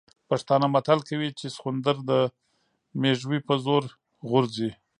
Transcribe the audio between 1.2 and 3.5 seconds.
چې سخوندر د مېږوي